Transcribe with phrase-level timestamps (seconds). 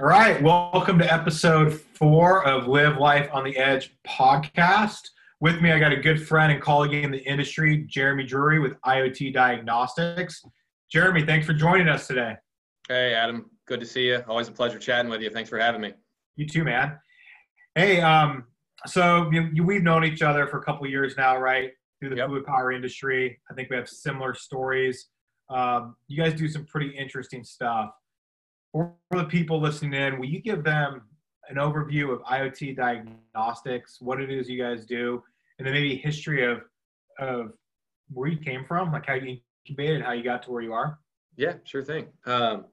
[0.00, 5.00] All right, welcome to episode four of Live Life on the Edge podcast.
[5.40, 8.80] With me, I got a good friend and colleague in the industry, Jeremy Drury with
[8.82, 10.40] IoT Diagnostics.
[10.88, 12.36] Jeremy, thanks for joining us today.
[12.86, 13.50] Hey, Adam.
[13.66, 14.22] Good to see you.
[14.28, 15.30] Always a pleasure chatting with you.
[15.30, 15.94] Thanks for having me.
[16.36, 16.96] You too, man.
[17.74, 18.44] Hey, um,
[18.86, 21.72] so you, you, we've known each other for a couple years now, right?
[21.98, 22.28] Through the yep.
[22.28, 23.40] fluid power industry.
[23.50, 25.08] I think we have similar stories.
[25.50, 27.90] Um, you guys do some pretty interesting stuff
[28.72, 31.02] for the people listening in, will you give them
[31.48, 35.22] an overview of IoT diagnostics, what it is you guys do,
[35.58, 36.62] and then maybe history of
[37.18, 37.52] of
[38.12, 40.98] where you came from, like how you incubated, how you got to where you are?
[41.36, 42.06] Yeah, sure thing.
[42.26, 42.66] Um,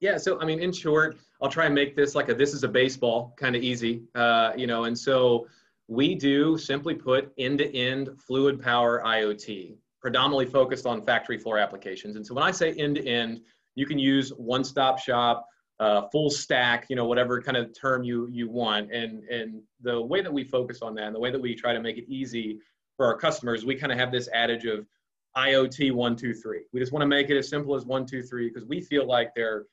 [0.00, 2.64] yeah, so I mean, in short, I'll try and make this like a this is
[2.64, 5.46] a baseball kind of easy, uh, you know, and so
[5.88, 12.16] we do simply put end-to-end fluid power IoT, predominantly focused on factory floor applications.
[12.16, 13.40] And so when I say end-to-end,
[13.78, 15.46] you can use one-stop shop,
[15.78, 18.92] uh, full stack, you know, whatever kind of term you you want.
[18.92, 21.72] And and the way that we focus on that, and the way that we try
[21.72, 22.58] to make it easy
[22.96, 24.84] for our customers, we kind of have this adage of
[25.36, 26.62] IoT one two three.
[26.72, 29.06] We just want to make it as simple as one two three because we feel
[29.06, 29.66] like there are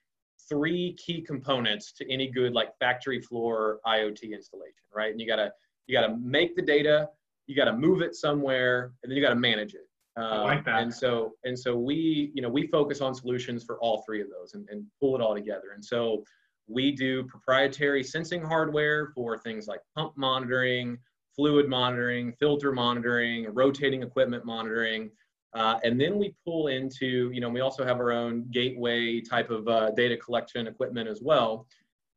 [0.48, 5.12] three key components to any good like factory floor IoT installation, right?
[5.12, 5.52] And you gotta
[5.88, 7.10] you gotta make the data,
[7.48, 9.88] you gotta move it somewhere, and then you gotta manage it.
[10.18, 10.82] I like um, that.
[10.84, 14.28] And so, and so we, you know, we focus on solutions for all three of
[14.30, 15.74] those and, and pull it all together.
[15.74, 16.24] And so
[16.68, 20.98] we do proprietary sensing hardware for things like pump monitoring,
[21.36, 25.12] fluid monitoring, filter monitoring, rotating equipment monitoring.
[25.54, 29.50] Uh, and then we pull into, you know, we also have our own gateway type
[29.50, 31.68] of uh, data collection equipment as well.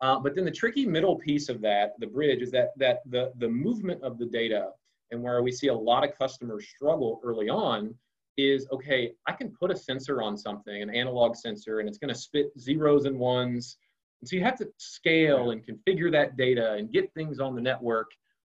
[0.00, 3.32] Uh, but then the tricky middle piece of that, the bridge, is that that the
[3.38, 4.70] the movement of the data
[5.10, 7.94] and where we see a lot of customers struggle early on
[8.36, 12.14] is okay, I can put a sensor on something, an analog sensor, and it's going
[12.14, 13.76] to spit zeros and ones.
[14.20, 17.60] And so you have to scale and configure that data and get things on the
[17.60, 18.10] network.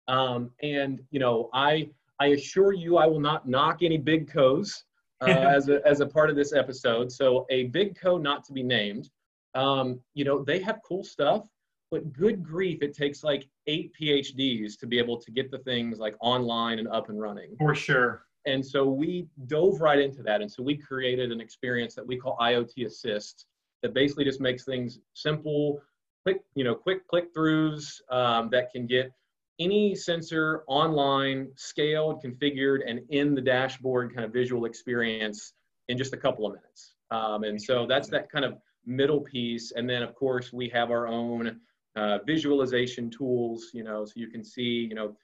[0.09, 1.89] Um, and you know, I
[2.21, 4.85] I assure you, I will not knock any big co's
[5.23, 7.11] uh, as a as a part of this episode.
[7.11, 9.09] So a big co not to be named.
[9.55, 11.47] Um, you know, they have cool stuff,
[11.91, 15.99] but good grief, it takes like eight PhDs to be able to get the things
[15.99, 17.57] like online and up and running.
[17.59, 18.27] For sure.
[18.47, 20.41] And so we dove right into that.
[20.41, 23.47] And so we created an experience that we call IoT Assist
[23.83, 25.81] that basically just makes things simple,
[26.23, 29.13] quick, you know, quick click throughs um, that can get
[29.59, 35.55] any sensor online, scaled, configured, and in the dashboard kind of visual experience
[35.89, 36.95] in just a couple of minutes.
[37.11, 39.73] Um, and so that's that kind of middle piece.
[39.73, 41.61] And then, of course, we have our own
[41.97, 45.17] uh, visualization tools, you know, so you can see, you know,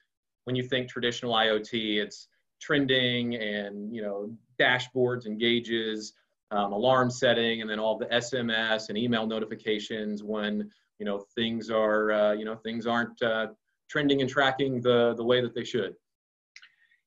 [0.45, 2.27] when you think traditional IoT, it's
[2.61, 4.29] trending and, you know,
[4.59, 6.13] dashboards and gauges,
[6.51, 10.69] um, alarm setting, and then all the SMS and email notifications when,
[10.99, 13.47] you know, things are, uh, you know, things aren't uh,
[13.89, 15.93] trending and tracking the, the way that they should.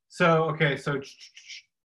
[0.09, 1.01] So, okay, so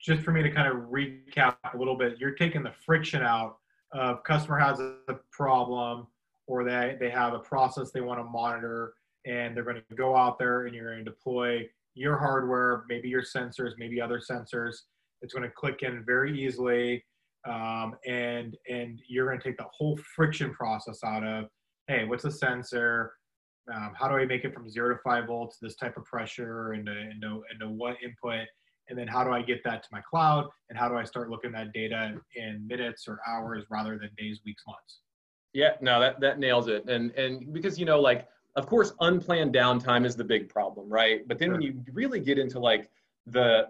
[0.01, 3.57] just for me to kind of recap a little bit, you're taking the friction out
[3.93, 4.97] of customer has a
[5.33, 6.07] problem,
[6.50, 8.94] or they, they have a process they want to monitor
[9.25, 13.09] and they're going to go out there and you're going to deploy your hardware, maybe
[13.09, 14.75] your sensors, maybe other sensors.
[15.22, 17.05] It's going to click in very easily.
[17.49, 21.44] Um, and, and you're going to take the whole friction process out of,
[21.87, 23.12] hey, what's a sensor?
[23.72, 26.75] Um, how do I make it from zero to five volts, this type of pressure,
[26.75, 28.49] into, into, into what input?
[28.89, 30.49] And then how do I get that to my cloud?
[30.69, 34.41] And how do I start looking at data in minutes or hours rather than days,
[34.44, 35.03] weeks, months?
[35.53, 36.88] Yeah, no, that that nails it.
[36.88, 41.27] And and because you know, like, of course, unplanned downtime is the big problem, right?
[41.27, 41.55] But then sure.
[41.55, 42.88] when you really get into like
[43.27, 43.69] the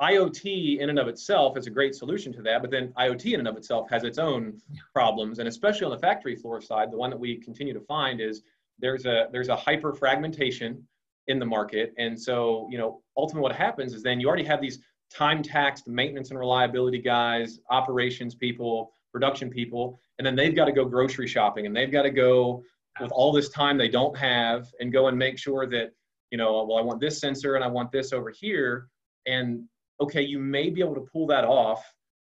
[0.00, 3.40] IoT in and of itself is a great solution to that, but then IoT in
[3.40, 4.60] and of itself has its own
[4.92, 8.20] problems, and especially on the factory floor side, the one that we continue to find
[8.20, 8.42] is
[8.78, 10.82] there's a there's a hyper fragmentation
[11.28, 14.60] in the market, and so you know ultimately what happens is then you already have
[14.60, 14.80] these
[15.12, 20.72] time taxed maintenance and reliability guys, operations people, production people, and then they've got to
[20.72, 22.62] go grocery shopping and they've got to go
[23.00, 25.90] with all this time they don't have and go and make sure that
[26.30, 28.88] you know well i want this sensor and i want this over here.
[29.26, 29.64] And
[30.00, 31.82] okay you may be able to pull that off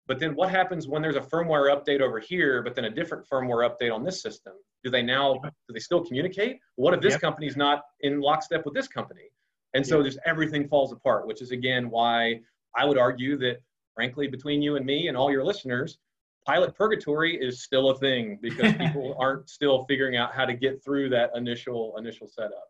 [0.05, 3.25] but then what happens when there's a firmware update over here but then a different
[3.27, 4.53] firmware update on this system?
[4.83, 6.59] Do they now do they still communicate?
[6.75, 7.21] What if this yep.
[7.21, 9.29] company's not in lockstep with this company?
[9.73, 10.07] And so yep.
[10.07, 12.39] just everything falls apart which is again why
[12.75, 13.57] i would argue that
[13.95, 15.97] frankly between you and me and all your listeners
[16.45, 20.83] pilot purgatory is still a thing because people aren't still figuring out how to get
[20.83, 22.65] through that initial initial setup.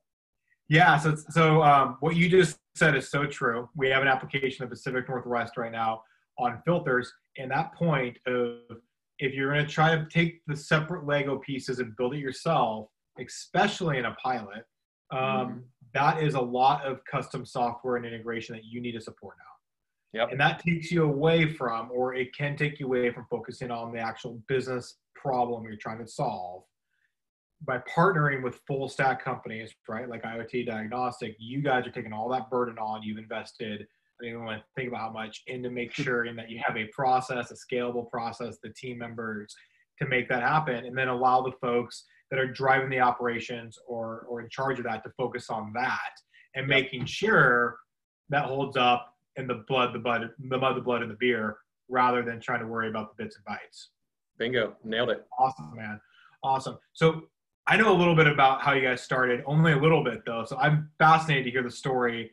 [0.69, 3.69] Yeah, so so um, what you just said is so true.
[3.75, 6.03] We have an application in the Pacific Northwest right now
[6.39, 8.57] on filters, and that point of
[9.19, 12.87] if you're going to try to take the separate Lego pieces and build it yourself,
[13.19, 14.65] especially in a pilot,
[15.11, 15.57] um, mm-hmm.
[15.93, 19.52] that is a lot of custom software and integration that you need to support now.
[20.13, 20.29] Yep.
[20.31, 23.91] And that takes you away from, or it can take you away from focusing on
[23.91, 26.63] the actual business problem you're trying to solve.
[27.65, 32.29] By partnering with full stack companies, right, like IoT Diagnostic, you guys are taking all
[32.29, 33.01] that burden on.
[33.01, 33.87] You've invested
[34.19, 36.61] I don't even want to think about how much and to make sure that you
[36.63, 39.55] have a process, a scalable process, the team members
[39.99, 44.25] to make that happen, and then allow the folks that are driving the operations or
[44.29, 46.11] or in charge of that to focus on that
[46.55, 46.81] and yep.
[46.81, 47.77] making sure
[48.29, 51.57] that holds up in the blood, the blood, the mud, the blood, and the beer,
[51.89, 53.87] rather than trying to worry about the bits and bytes.
[54.37, 55.25] Bingo, nailed it.
[55.39, 55.99] Awesome, man.
[56.43, 56.77] Awesome.
[56.93, 57.23] So
[57.67, 60.45] I know a little bit about how you guys started, only a little bit though.
[60.45, 62.31] So I'm fascinated to hear the story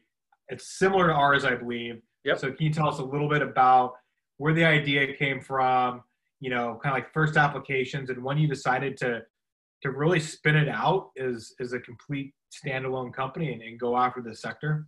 [0.50, 2.02] it's similar to ours, I believe.
[2.25, 2.38] Yep.
[2.38, 3.94] So can you tell us a little bit about
[4.37, 6.03] where the idea came from?
[6.41, 9.23] You know, kind of like first applications and when you decided to
[9.82, 14.20] to really spin it out as as a complete standalone company and, and go after
[14.20, 14.87] this sector.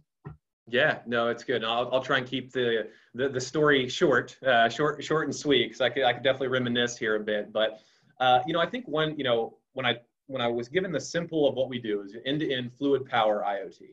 [0.72, 1.62] Yeah, no, it's good.
[1.64, 5.68] I'll, I'll try and keep the the, the story short, uh, short, short and sweet,
[5.68, 7.52] because I could I could definitely reminisce here a bit.
[7.52, 7.80] But
[8.18, 11.00] uh, you know, I think when you know when I when I was given the
[11.00, 13.90] simple of what we do is end to end fluid power IoT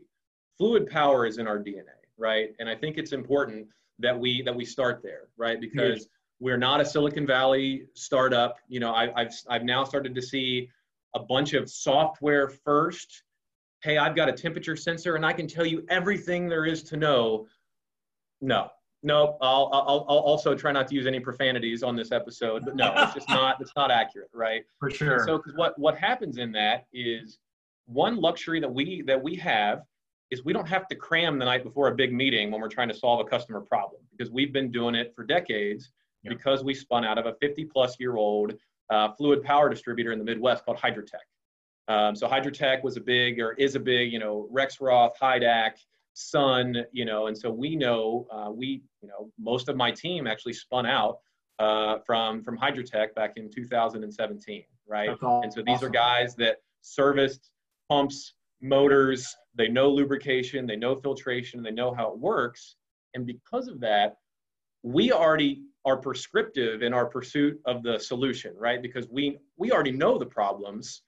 [0.60, 1.86] fluid power is in our DNA,
[2.18, 2.54] right?
[2.60, 3.68] And I think it's important
[3.98, 5.60] that we that we start there, right?
[5.60, 6.08] Because
[6.40, 8.58] we're not a Silicon Valley startup.
[8.68, 10.70] You know, I, I've I've now started to see
[11.16, 13.24] a bunch of software first.
[13.82, 16.98] Hey, I've got a temperature sensor and I can tell you everything there is to
[16.98, 17.48] know.
[18.42, 18.70] No,
[19.04, 22.76] no, I'll, I'll, I'll also try not to use any profanities on this episode, but
[22.76, 24.64] no, it's just not, it's not accurate, right?
[24.80, 25.16] For sure.
[25.16, 27.40] And so, because what, what happens in that is
[27.86, 29.84] one luxury that we, that we have
[30.32, 32.90] is we don't have to cram the night before a big meeting when we're trying
[32.90, 35.92] to solve a customer problem because we've been doing it for decades
[36.24, 36.30] yeah.
[36.30, 38.54] because we spun out of a 50 plus year old
[38.90, 41.26] uh, fluid power distributor in the Midwest called Hydrotech.
[41.90, 45.72] Um, so Hydrotech was a big or is a big, you know, Rexroth, Hydac,
[46.14, 50.28] Sun, you know, and so we know uh, we, you know, most of my team
[50.28, 51.20] actually spun out
[51.58, 55.10] uh, from from Hydrotech back in 2017, right?
[55.44, 57.50] And so these are guys that serviced
[57.90, 62.76] pumps, motors, they know lubrication, they know filtration, they know how it works.
[63.16, 64.18] And because of that,
[64.84, 68.82] we already are prescriptive in our pursuit of the solution, right?
[68.82, 71.02] Because we we already know the problems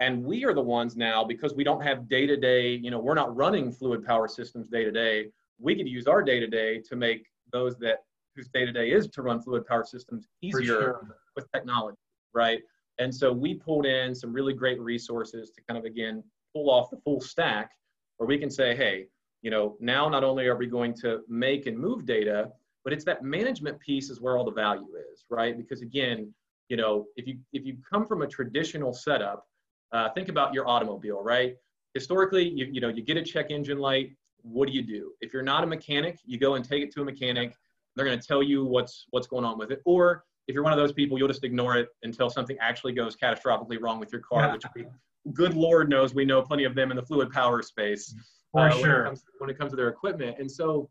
[0.00, 3.34] and we are the ones now because we don't have day-to-day, you know, we're not
[3.36, 5.26] running fluid power systems day to day.
[5.60, 7.98] We could use our day-to-day to make those that
[8.34, 11.18] whose day-to-day is to run fluid power systems easier sure.
[11.36, 11.98] with technology,
[12.34, 12.60] right?
[12.98, 16.22] And so we pulled in some really great resources to kind of again
[16.54, 17.70] pull off the full stack
[18.16, 19.06] where we can say, hey,
[19.42, 22.50] you know, now not only are we going to make and move data,
[22.84, 25.56] but it's that management piece is where all the value is, right?
[25.56, 26.32] Because again,
[26.68, 29.46] you know, if you if you come from a traditional setup,
[29.92, 31.56] uh, think about your automobile, right?
[31.94, 34.12] Historically, you you know, you get a check engine light.
[34.42, 35.12] What do you do?
[35.20, 37.54] If you're not a mechanic, you go and take it to a mechanic.
[37.94, 40.72] They're going to tell you what's what's going on with it, or if you're one
[40.72, 44.22] of those people, you'll just ignore it until something actually goes catastrophically wrong with your
[44.22, 44.86] car, which we
[45.32, 48.14] good Lord knows we know plenty of them in the fluid power space.
[48.50, 48.80] For uh, sure.
[48.80, 50.36] When it, comes, when it comes to their equipment.
[50.38, 50.90] And so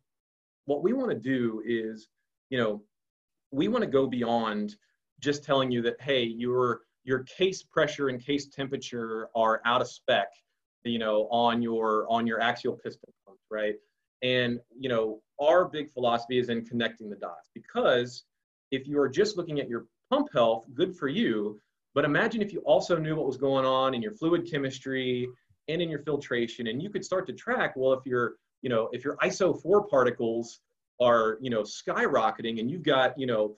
[0.65, 2.07] what we want to do is,
[2.49, 2.81] you know,
[3.51, 4.75] we want to go beyond
[5.19, 9.87] just telling you that, hey, your your case pressure and case temperature are out of
[9.87, 10.27] spec,
[10.83, 13.75] you know, on your on your axial piston pump, right?
[14.21, 18.23] And you know, our big philosophy is in connecting the dots because
[18.71, 21.59] if you are just looking at your pump health, good for you.
[21.93, 25.27] But imagine if you also knew what was going on in your fluid chemistry
[25.67, 28.89] and in your filtration, and you could start to track, well, if your, you know,
[28.93, 30.61] if your ISO 4 particles
[31.01, 33.55] are, you know, skyrocketing and you've got, you know,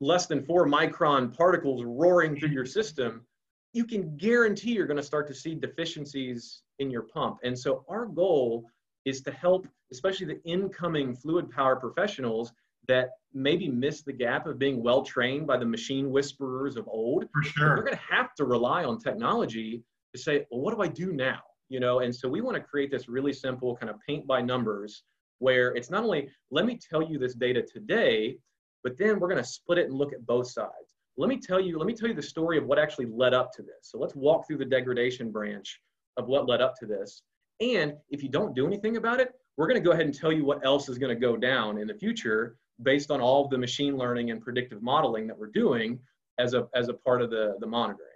[0.00, 3.24] less than four micron particles roaring through your system,
[3.72, 7.38] you can guarantee you're going to start to see deficiencies in your pump.
[7.42, 8.64] And so our goal
[9.04, 12.52] is to help, especially the incoming fluid power professionals,
[12.86, 17.24] that maybe miss the gap of being well trained by the machine whisperers of old.
[17.32, 17.68] For sure.
[17.76, 19.82] They're going to have to rely on technology
[20.14, 21.40] to say, well, what do I do now?
[21.68, 24.42] You know, and so we want to create this really simple kind of paint by
[24.42, 25.02] numbers
[25.38, 28.36] where it's not only let me tell you this data today,
[28.84, 30.94] but then we're going to split it and look at both sides.
[31.16, 33.52] Let me tell you, let me tell you the story of what actually led up
[33.54, 33.78] to this.
[33.82, 35.80] So let's walk through the degradation branch
[36.16, 37.22] of what led up to this.
[37.60, 40.32] And if you don't do anything about it, we're going to go ahead and tell
[40.32, 43.50] you what else is going to go down in the future based on all of
[43.50, 45.98] the machine learning and predictive modeling that we're doing
[46.38, 48.08] as a as a part of the the monitoring.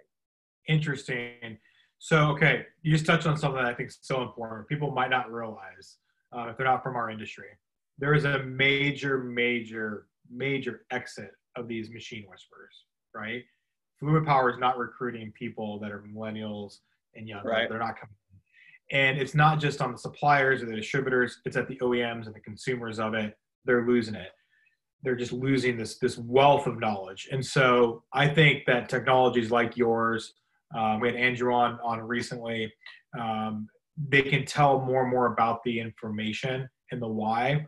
[0.67, 1.57] Interesting.
[1.99, 4.67] So okay, you just touched on something I think is so important.
[4.67, 5.97] People might not realize
[6.35, 7.47] uh, if they're not from our industry.
[7.97, 12.85] There is a major, major, major exit of these machine whisperers.
[13.13, 13.43] right?
[13.99, 16.77] Fluid Power is not recruiting people that are millennials
[17.15, 17.43] and young.
[17.43, 17.67] Right.
[17.69, 18.15] They're not coming.
[18.91, 22.33] And it's not just on the suppliers or the distributors, it's at the OEMs and
[22.33, 23.37] the consumers of it.
[23.65, 24.31] They're losing it.
[25.03, 27.27] They're just losing this this wealth of knowledge.
[27.31, 30.33] And so I think that technologies like yours,
[30.75, 32.71] um, we had Andrew on on recently.
[33.19, 33.67] Um,
[34.09, 37.67] they can tell more and more about the information and the why,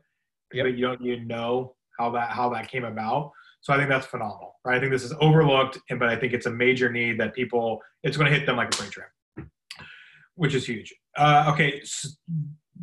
[0.54, 0.66] Yep.
[0.66, 3.32] but you don't you know how that how that came about.
[3.62, 4.56] So I think that's phenomenal.
[4.66, 4.78] Right?
[4.78, 7.80] I think this is overlooked, and but I think it's a major need that people
[8.04, 9.50] it's going to hit them like a freight train,
[10.36, 10.94] which is huge.
[11.16, 12.18] Uh, okay, s-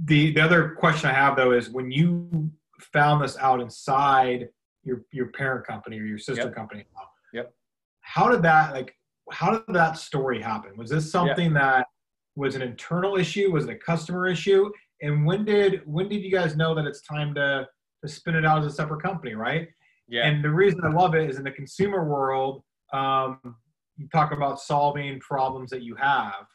[0.04, 2.50] the the other question I have though is when you
[2.92, 4.48] found this out inside
[4.84, 6.54] your your parent company or your sister Yep.
[6.54, 6.84] company,
[7.32, 7.52] Yep.
[8.00, 8.94] how did that like
[9.32, 10.70] how did that story happen?
[10.76, 11.87] Was this something that
[12.37, 13.50] was an internal issue?
[13.50, 14.70] Was it a customer issue?
[15.02, 17.66] And when did when did you guys know that it's time to
[18.02, 19.69] to spin it out as a separate company, right?
[20.09, 20.26] Yeah.
[20.26, 22.62] And the reason I love it is in the consumer world,
[22.93, 23.57] um,
[23.97, 26.47] you talk about solving problems that you have.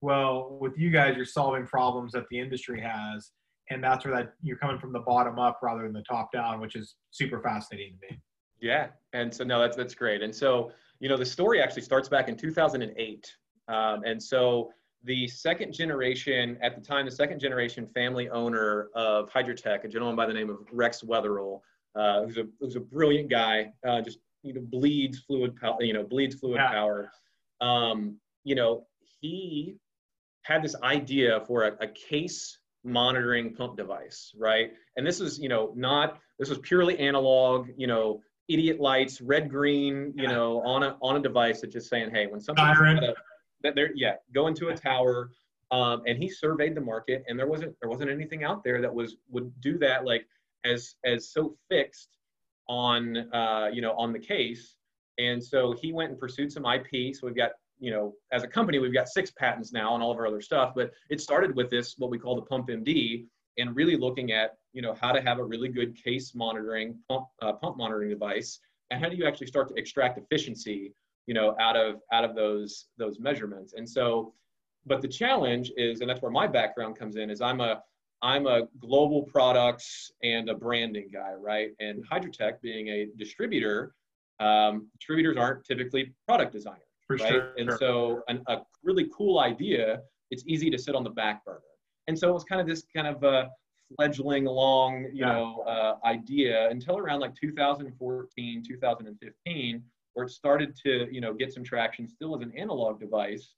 [0.00, 3.30] Well, with you guys, you're solving problems that the industry has,
[3.70, 6.60] and that's where that you're coming from the bottom up rather than the top down,
[6.60, 8.20] which is super fascinating to me.
[8.60, 10.22] Yeah, and so no, that's that's great.
[10.22, 13.32] And so you know, the story actually starts back in 2008,
[13.68, 14.70] um, and so
[15.06, 20.16] the second generation at the time, the second generation family owner of Hydrotech, a gentleman
[20.16, 21.60] by the name of Rex Wetherill,
[21.94, 25.92] uh, who's a who's a brilliant guy, uh, just you know bleeds fluid power, you
[25.92, 26.70] know bleeds fluid Yeah.
[26.70, 27.10] power.
[27.60, 28.86] Um, you know,
[29.20, 29.76] he
[30.42, 34.72] had this idea for a, a case monitoring pump device, right?
[34.96, 39.48] And this is, you know, not this was purely analog, you know, idiot lights, red,
[39.48, 40.32] green, you Yeah.
[40.32, 42.96] know, on a on a device that's just saying, hey, when something's Siren.
[42.96, 43.14] got a-
[43.62, 45.30] that there, yeah, go into a tower.
[45.72, 48.94] Um, and he surveyed the market, and there wasn't there wasn't anything out there that
[48.94, 50.26] was would do that like
[50.64, 52.18] as as so fixed
[52.68, 54.76] on uh, you know on the case.
[55.18, 57.14] And so he went and pursued some IP.
[57.14, 60.12] So we've got you know as a company we've got six patents now on all
[60.12, 60.72] of our other stuff.
[60.74, 63.26] But it started with this what we call the Pump MD,
[63.58, 67.26] and really looking at you know how to have a really good case monitoring pump
[67.42, 68.60] uh, pump monitoring device,
[68.90, 70.92] and how do you actually start to extract efficiency
[71.26, 73.74] you know out of out of those those measurements.
[73.76, 74.32] And so,
[74.86, 77.82] but the challenge is, and that's where my background comes in, is I'm a
[78.22, 81.70] I'm a global products and a branding guy, right?
[81.80, 83.94] And Hydrotech being a distributor,
[84.40, 87.28] um, distributors aren't typically product designers, For right?
[87.28, 87.52] sure.
[87.58, 91.60] And so, an, a really cool idea, it's easy to sit on the back burner.
[92.08, 93.46] And so it was kind of this kind of uh,
[93.96, 95.32] fledgling along, you Yeah.
[95.32, 99.82] know, uh, idea until around like 2014, 2015,
[100.16, 103.52] where it started to, you know, get some traction still as an analog device.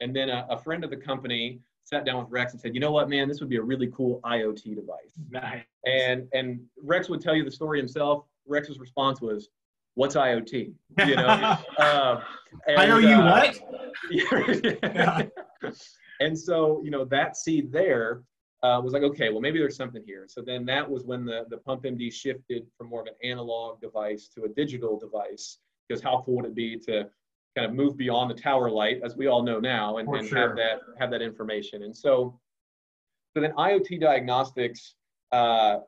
[0.00, 2.80] And then a, a friend of the company sat down with Rex and said, you
[2.80, 5.18] know what, man, this would be a really cool IoT device.
[5.28, 5.64] Nice.
[5.84, 8.26] And and Rex would tell you the story himself.
[8.46, 9.48] Rex's response was,
[9.94, 10.72] "What's IoT?"
[11.04, 11.56] You know.
[11.78, 12.22] um,
[12.68, 13.60] and, you uh, what?
[14.10, 15.22] yeah.
[16.20, 18.22] and so you know that seed there
[18.62, 20.26] uh, was like, okay, well maybe there's something here.
[20.28, 23.80] So then that was when the the Pump MD shifted from more of an analog
[23.80, 25.58] device to a digital device.
[25.88, 27.08] Because how cool would it be to
[27.56, 30.38] kind of move beyond the tower light, as we all know now, and, and sure.
[30.38, 31.84] have that have that information.
[31.84, 32.38] And so,
[33.34, 34.94] so then IoT diagnostics
[35.32, 35.78] uh,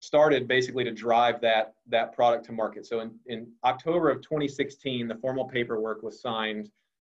[0.00, 2.86] started basically to drive that that product to market.
[2.86, 6.70] So in, in October of 2016, the formal paperwork was signed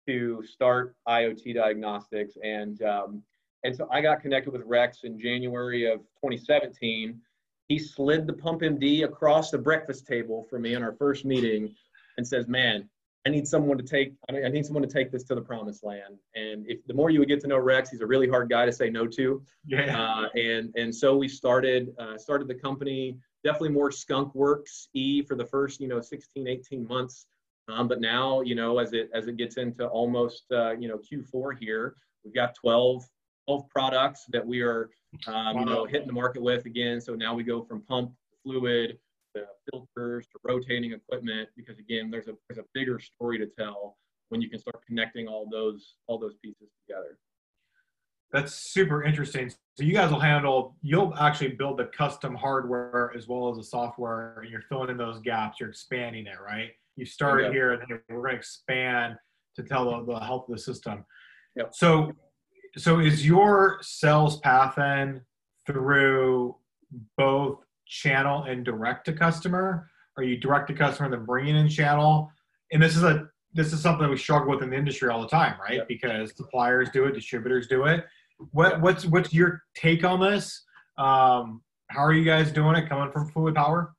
[0.08, 3.24] to start IoT diagnostics, and um,
[3.64, 7.20] and so I got connected with Rex in January of 2017.
[7.68, 11.74] He slid the Pump MD across the breakfast table for me in our first meeting,
[12.18, 12.90] and says, "Man,
[13.26, 16.20] I need someone to take I need someone to take this to the promised land."
[16.36, 18.66] And if the more you would get to know Rex, he's a really hard guy
[18.66, 20.00] to say no to Yeah.
[20.02, 25.24] uh, and and so we started uh, started the company definitely more skunk works e
[25.24, 27.26] for the first you know 16 18 months
[27.70, 30.98] um, but now you know as it as it gets into almost uh, you know
[31.00, 33.04] q4 here we've got 12
[33.48, 34.90] 12 products that we are
[35.28, 38.12] um, you know hitting the market with again so now we go from pump
[38.44, 38.98] fluid
[39.36, 43.98] to filters to rotating equipment because again there's a there's a bigger story to tell
[44.30, 47.18] when you can start connecting all those all those pieces together
[48.32, 49.50] That's super interesting.
[49.50, 53.64] So you guys will handle, you'll actually build the custom hardware as well as the
[53.64, 55.60] software, and you're filling in those gaps.
[55.60, 56.70] You're expanding it, right?
[56.96, 57.52] You started Yeah.
[57.52, 59.16] here, and then we're going to expand
[59.58, 61.06] to tell the, the health of the system.
[61.58, 61.72] Yep.
[61.74, 62.12] So,
[62.78, 65.22] so is your sales path then
[65.68, 66.56] through
[67.18, 67.60] both
[67.92, 69.90] channel and direct to customer?
[70.18, 72.32] Are you direct to customer and then bringing in channel?
[72.72, 75.28] And this is a this is something we struggle with in the industry all the
[75.28, 75.76] time, right?
[75.76, 75.88] Yep.
[75.90, 78.06] Because suppliers do it, distributors do it.
[78.52, 78.82] What Yep.
[78.82, 80.64] what's what's your take on this?
[80.98, 83.94] Um, how are you guys doing it coming from Fluid Power?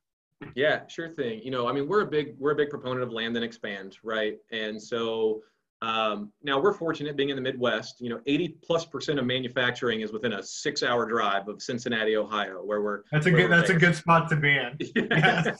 [0.55, 1.41] Yeah, sure thing.
[1.43, 3.97] You know, I mean, we're a big we're a big proponent of land and expand,
[4.03, 4.37] right?
[4.51, 5.41] And so
[5.83, 7.99] um, now we're fortunate being in the Midwest.
[7.99, 12.63] You know, 80 plus percent of manufacturing is within a six-hour drive of Cincinnati, Ohio,
[12.63, 13.01] where we're.
[13.11, 13.51] That's a good.
[13.51, 14.77] That's a good spot to be in.
[15.11, 15.59] Yes.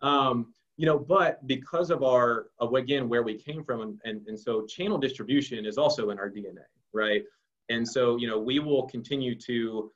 [0.00, 4.26] um, you know, but because of our, of again, where we came from, and, and,
[4.26, 7.22] and so channel distribution is also in our DNA, right?
[7.68, 9.92] And so, you know, we will continue to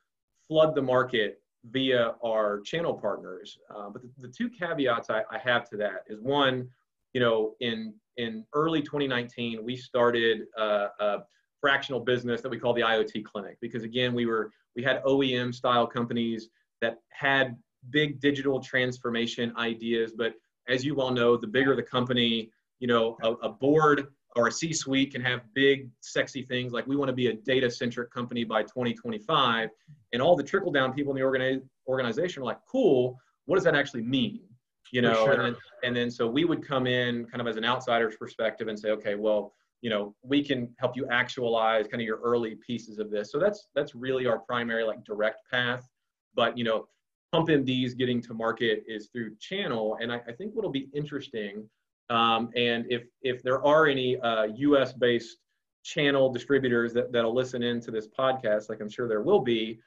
[0.46, 1.40] flood the market
[1.70, 3.58] via our channel partners.
[3.74, 6.68] Uh, but the, the two caveats I, I have to that is one,
[7.12, 11.18] you know, in in early 2019, we started uh, a
[11.60, 15.54] fractional business that we call the IoT Clinic because again, we were we had OEM
[15.54, 16.48] style companies
[16.82, 17.56] that had
[17.90, 20.34] big digital transformation ideas, but
[20.68, 24.52] as you well know, the bigger the company, you know, a, a board or a
[24.52, 28.62] C-suite can have big, sexy things like we want to be a data-centric company by
[28.62, 29.70] 2025,
[30.12, 33.18] and all the trickle-down people in the organi- organization are like, cool.
[33.46, 34.47] What does that actually mean?
[34.92, 35.32] You know, sure.
[35.32, 38.68] and then and then so we would come in kind of as an outsider's perspective
[38.68, 42.56] and say, okay, well, you know, we can help you actualize kind of your early
[42.66, 43.30] pieces of this.
[43.30, 45.88] So that's that's really our primary like direct path.
[46.34, 46.88] But you know,
[47.32, 51.68] Pump MD's getting to market is through channel, and I, I think what'll be interesting,
[52.10, 54.92] um, and if if there are any uh, U.S.
[54.94, 55.38] based
[55.84, 59.78] channel distributors that that'll listen into this podcast, like I'm sure there will be,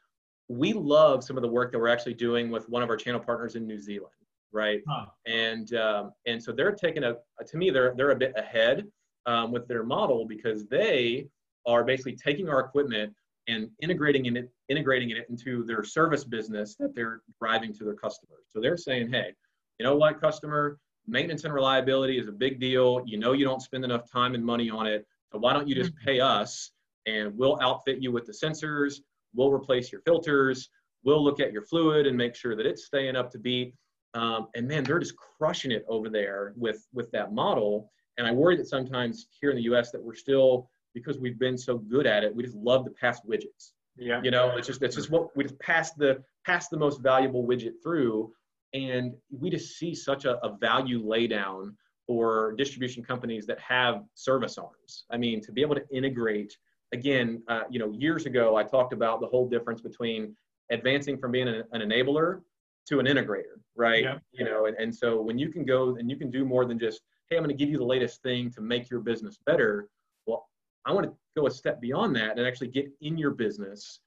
[0.47, 3.19] we love some of the work that we're actually doing with one of our channel
[3.19, 4.13] partners in New Zealand,
[4.51, 4.81] right?
[4.87, 5.05] Huh.
[5.25, 7.15] And um, and so they're taking a
[7.45, 8.87] to me they're they're a bit ahead
[9.25, 11.27] um, with their model because they
[11.65, 13.13] are basically taking our equipment
[13.47, 17.95] and integrating in it integrating it into their service business that they're driving to their
[17.95, 18.45] customers.
[18.49, 19.33] So they're saying, hey,
[19.79, 23.03] you know what, customer, maintenance and reliability is a big deal.
[23.05, 25.05] You know you don't spend enough time and money on it.
[25.31, 26.71] So why don't you just pay us
[27.07, 28.95] and we'll outfit you with the sensors,
[29.33, 30.69] we'll replace your filters,
[31.03, 33.73] we'll look at your fluid and make sure that it's staying up to beat.
[34.13, 37.91] Um, and man, they're just crushing it over there with with that model.
[38.17, 39.91] And I worry that sometimes here in the U.S.
[39.91, 43.21] that we're still because we've been so good at it, we just love to pass
[43.21, 43.71] widgets.
[43.97, 44.21] Yeah.
[44.23, 47.45] You know, it's just it's just what we just pass the pass the most valuable
[47.45, 48.31] widget through,
[48.73, 51.73] and we just see such a, a value laydown
[52.07, 55.05] for distribution companies that have service arms.
[55.11, 56.55] I mean, to be able to integrate
[56.93, 60.35] again, uh, you know, years ago I talked about the whole difference between
[60.71, 62.41] advancing from being an, an enabler
[62.87, 64.03] to an integrator, right?
[64.03, 64.17] Yeah.
[64.31, 66.79] You know, and, and so when you can go and you can do more than
[66.79, 69.87] just, hey, I'm going to give you the latest thing to make your business better.
[70.25, 70.47] Well,
[70.85, 73.99] I want to go a step beyond that and actually get in your business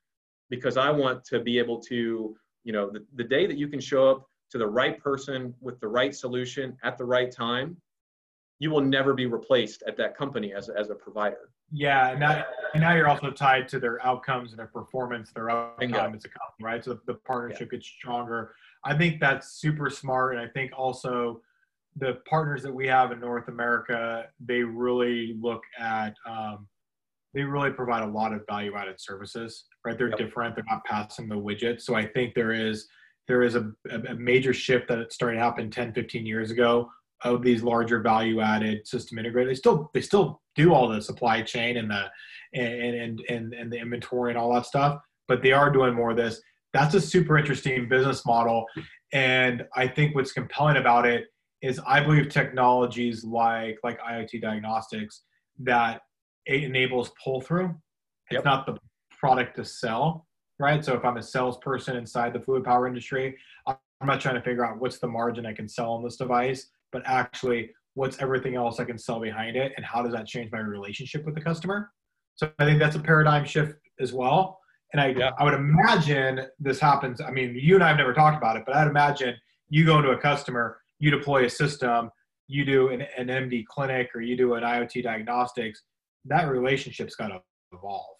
[0.50, 3.80] because I want to be able to, you know, the, the day that you can
[3.80, 7.76] show up to the right person with the right solution at the right time,
[8.58, 11.50] you will never be replaced at that company as, as a provider.
[11.70, 15.46] Yeah, and now, and now you're also tied to their outcomes and their performance, their
[15.46, 16.84] uptime as a company, right?
[16.84, 18.54] So the partnership gets stronger.
[18.84, 21.40] I think that's super smart, and I think also
[21.96, 26.66] the partners that we have in North America, they really look at, um,
[27.32, 29.96] they really provide a lot of value-added services, right?
[29.96, 30.18] They're Yep.
[30.18, 30.54] different.
[30.54, 31.80] They're not passing the widget.
[31.80, 32.88] So I think there is
[33.26, 36.90] there is a, a a major shift that started to happen 10, 15 years ago
[37.22, 39.46] of these larger value-added system integrators.
[39.46, 42.04] They still they still do all the supply chain and the
[42.54, 46.10] and and and, and the inventory and all that stuff, but they are doing more
[46.12, 46.40] of this.
[46.72, 48.66] That's a super interesting business model,
[49.12, 51.26] and I think what's compelling about it
[51.62, 55.22] is I believe technologies like like IoT diagnostics
[55.60, 56.02] that
[56.46, 57.74] it enables pull through.
[58.30, 58.44] It's Yep.
[58.44, 58.76] not the
[59.10, 60.26] product to sell,
[60.58, 60.84] right?
[60.84, 63.36] So if I'm a salesperson inside the fluid power industry,
[63.66, 66.68] I'm not trying to figure out what's the margin I can sell on this device,
[66.92, 70.50] but actually what's everything else I can sell behind it and how does that change
[70.52, 71.90] my relationship with the customer?
[72.36, 74.58] So I think that's a paradigm shift as well.
[74.92, 75.30] And I, Yeah.
[75.38, 77.20] I would imagine this happens.
[77.20, 79.34] I mean, you and I have never talked about it, but I'd imagine
[79.68, 82.10] you go into a customer, you deploy a system,
[82.48, 85.82] you do an, an MD clinic or you do an IoT diagnostics,
[86.26, 87.40] that relationship's got to
[87.72, 88.16] evolve.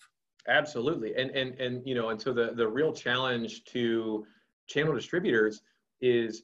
[0.49, 1.15] Absolutely.
[1.17, 4.27] And and and you know, and so the the real challenge to
[4.67, 5.63] channel distributors
[6.01, 6.43] is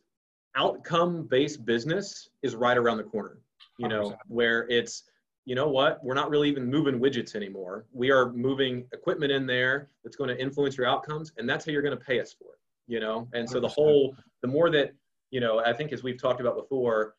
[0.56, 3.38] outcome based business is right around the corner.
[3.78, 4.16] You know, 100%.
[4.28, 5.04] where it's
[5.46, 7.86] you know what, we're not really even moving widgets anymore.
[7.92, 11.72] We are moving equipment in there that's going to influence your outcomes and that's how
[11.72, 13.26] you're going to pay us for it, you know?
[13.32, 13.72] And so the 100%.
[13.72, 14.92] whole the more that,
[15.30, 17.16] you know, I think as we've talked about before,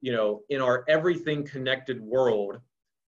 [0.00, 2.60] you know, in our everything connected world,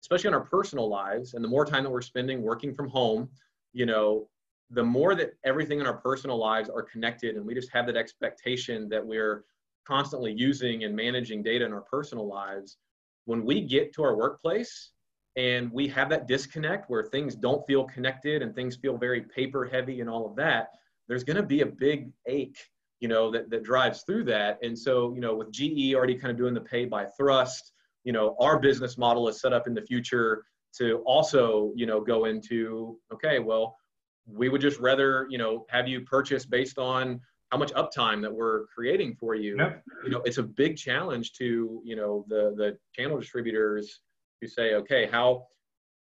[0.01, 3.27] especially in our personal lives and the more time that we're spending working from home
[3.73, 4.27] you know
[4.71, 7.97] the more that everything in our personal lives are connected and we just have that
[7.97, 9.43] expectation that we're
[9.87, 12.77] constantly using and managing data in our personal lives
[13.25, 14.91] when we get to our workplace
[15.35, 19.65] and we have that disconnect where things don't feel connected and things feel very paper
[19.65, 20.69] heavy and all of that
[21.07, 22.57] there's going to be a big ache
[22.99, 24.57] you know, that, that drives through that.
[24.63, 28.13] And so, you know, with GE already kind of doing the pay by thrust, you
[28.13, 30.43] know, our business model is set up in the future
[30.77, 33.77] to also, you know, go into, okay, well,
[34.25, 37.19] we would just rather, you know, have you purchase based on
[37.55, 39.55] how much uptime that we're creating for you.
[39.57, 39.83] Yep.
[40.03, 44.01] You know, it's a big challenge to, you know, the the channel distributors
[44.43, 45.47] to say, okay, how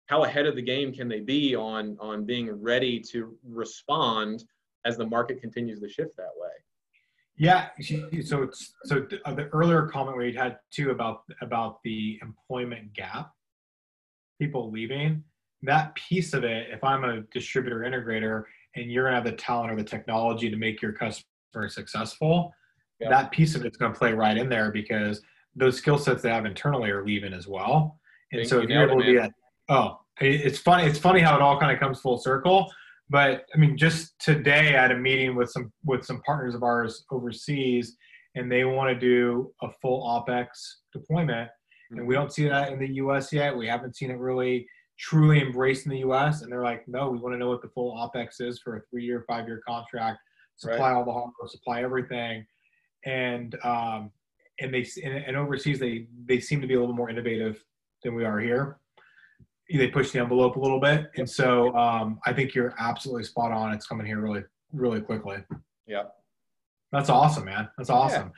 [0.06, 4.44] how ahead of the game can they be on on being ready to respond
[4.86, 6.52] as the market continues to shift that way?
[7.36, 7.70] Yeah.
[8.24, 13.32] So it's so uh, the earlier comment we had too about about the employment gap,
[14.40, 15.24] people leaving.
[15.64, 18.44] That piece of it, if I'm a distributor integrator
[18.76, 21.26] and you're gonna have the talent or the technology to make your customer
[21.70, 22.54] successful,
[23.00, 23.10] yeah.
[23.10, 25.22] that piece of it's gonna play right in there because
[25.56, 28.00] those skill sets they have internally are leaving as well.
[28.32, 29.32] And Thank so if you are able to do that,
[29.70, 30.84] oh, it's funny.
[30.84, 32.70] It's funny how it all kind of comes full circle
[33.10, 36.64] but I mean, just today I had a meeting with some with some partners of
[36.64, 37.98] ours overseas,
[38.36, 40.48] and they want to do a full OpEx
[40.94, 41.50] deployment,
[41.92, 43.34] and we don't see that in the U.S.
[43.34, 43.58] yet.
[43.58, 44.68] We haven't seen it really
[45.00, 46.42] truly embraced in the U.S.
[46.42, 48.82] And they're like, no, we want to know what the full OpEx is for a
[48.90, 50.20] three-year, five-year contract,
[50.60, 50.96] supply right.
[50.96, 52.46] all the hardware, supply everything,
[53.06, 54.12] and um,
[54.60, 57.64] and they and, and overseas they they seem to be a little more innovative
[58.04, 58.80] than we are here
[59.78, 61.12] they push the envelope a little bit.
[61.18, 63.72] And so um, I think you're absolutely spot on.
[63.74, 64.44] It's coming here really,
[64.74, 65.38] really quickly.
[65.86, 66.04] Yeah.
[66.92, 67.70] That's awesome, man.
[67.78, 68.32] That's awesome.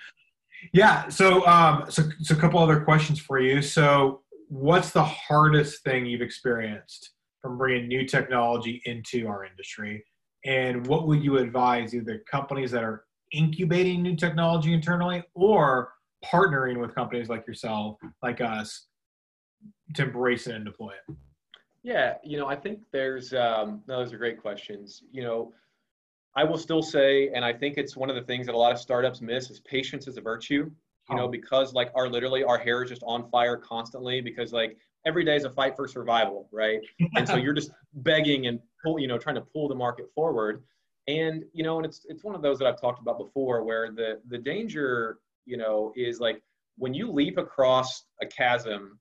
[0.73, 1.03] Yeah.
[1.05, 3.61] yeah so, um, so, so a couple other questions for you.
[3.61, 10.03] So what's the hardest thing you've experienced from bringing new technology into our industry?
[10.45, 15.93] And what would you advise either companies that are incubating new technology internally or
[16.25, 18.87] partnering with companies like yourself, like us,
[19.95, 21.15] to embrace it and deploy it?
[21.83, 25.03] Yeah, you know, I think there's um, no, those are great questions.
[25.11, 25.53] You know,
[26.35, 28.71] I will still say, and I think it's one of the things that a lot
[28.71, 30.71] of startups miss is patience is a virtue.
[31.09, 31.27] You know, oh.
[31.27, 35.35] because like our literally our hair is just on fire constantly because like every day
[35.35, 36.79] is a fight for survival, right?
[37.15, 40.63] and so you're just begging and pull, you know, trying to pull the market forward.
[41.07, 43.91] And you know, and it's it's one of those that I've talked about before, where
[43.91, 46.41] the the danger, you know, is like
[46.77, 48.99] when you leap across a chasm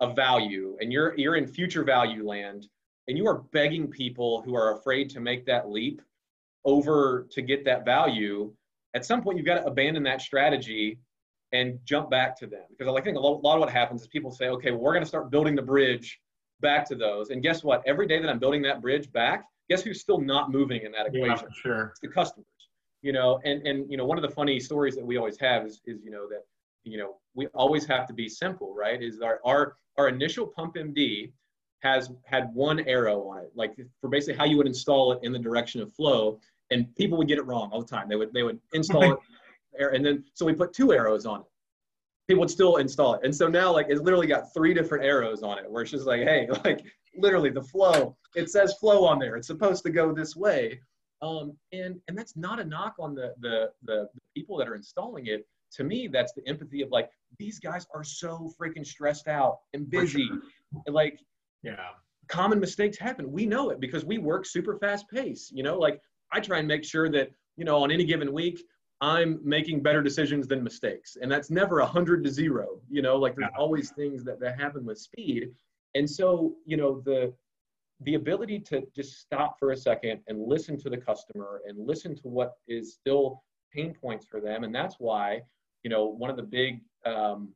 [0.00, 2.66] of value and you're you're in future value land
[3.06, 6.00] and you are begging people who are afraid to make that leap
[6.64, 8.52] over to get that value
[8.94, 10.98] at some point you've got to abandon that strategy
[11.52, 14.30] and jump back to them because i think a lot, of what happens is people
[14.30, 16.18] say okay well, we're going to start building the bridge
[16.60, 19.82] back to those and guess what every day that i'm building that bridge back guess
[19.82, 22.46] who's still not moving in that equation yeah, sure it's the customers
[23.02, 25.64] you know and and you know one of the funny stories that we always have
[25.64, 26.44] is, is you know that
[26.84, 30.74] you know we always have to be simple right is our our our initial pump
[30.74, 31.32] MD
[31.80, 35.32] has had one arrow on it, like for basically how you would install it in
[35.32, 36.38] the direction of flow.
[36.70, 38.08] And people would get it wrong all the time.
[38.08, 39.12] They would they would install
[39.74, 41.46] it, and then so we put two arrows on it.
[42.30, 45.42] People would still install it, and so now like it's literally got three different arrows
[45.42, 46.84] on it, where it's just like, hey, like
[47.16, 48.16] literally the flow.
[48.36, 49.36] It says flow on there.
[49.36, 50.80] It's supposed to go this way,
[51.22, 55.26] um, and and that's not a knock on the the the people that are installing
[55.26, 59.58] it to me, that's the empathy of like, these guys are so freaking stressed out
[59.72, 60.26] and busy.
[60.26, 60.40] Sure.
[60.86, 61.20] And like,
[61.62, 61.88] yeah,
[62.28, 63.30] common mistakes happen.
[63.30, 65.50] We know it because we work super fast pace.
[65.52, 66.00] You know, like
[66.32, 68.62] I try and make sure that, you know, on any given week,
[69.00, 71.16] I'm making better decisions than mistakes.
[71.20, 72.80] And that's never a hundred to zero.
[72.90, 75.50] You know, like there's always things that, that happen with speed.
[75.94, 77.32] And so, you know, the
[78.02, 82.14] the ability to just stop for a second and listen to the customer and listen
[82.16, 83.42] to what is still
[83.74, 84.64] pain points for them.
[84.64, 85.42] And that's why
[85.82, 87.50] you know, one of the big, um,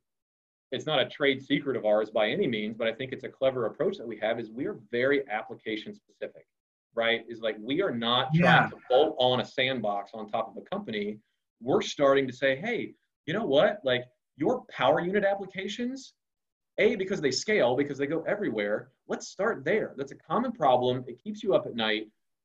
[0.71, 3.29] it's not a trade secret of ours by any means, but I think it's a
[3.29, 6.47] clever approach that we have is we are very application specific,
[6.95, 7.23] right?
[7.29, 8.69] Is like we are not trying yeah.
[8.69, 11.19] to bolt on a sandbox on top of a company.
[11.65, 12.93] We're starting to say, hey,
[13.25, 13.79] you know what?
[13.83, 14.03] Like
[14.37, 16.13] your power unit applications,
[16.77, 19.95] A, because they scale, because they go everywhere, let's start there.
[19.97, 21.03] That's a common problem.
[21.07, 22.03] It keeps you up at night.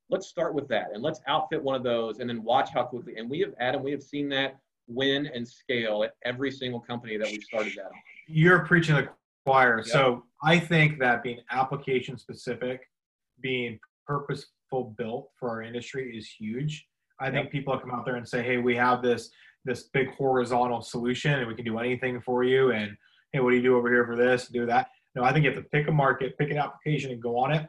[0.09, 3.16] Let's start with that and let's outfit one of those and then watch how quickly.
[3.16, 7.18] And we have, Adam, we have seen that win and scale at every single company
[7.18, 7.92] that we've started that on.
[8.26, 9.11] You're preaching the
[9.44, 9.78] choir.
[9.80, 9.87] Yep.
[9.87, 12.88] So I think that being application specific,
[13.42, 16.87] being purposeful built for our industry is huge.
[17.20, 17.35] I yep.
[17.35, 19.30] think people come out there and say, "Hey, we have this
[19.64, 22.96] this big horizontal solution, and we can do anything for you." And
[23.33, 24.48] hey, what do you do over here for this?
[24.48, 24.88] Do that?
[25.14, 27.52] No, I think you have to pick a market, pick an application, and go on
[27.52, 27.68] it.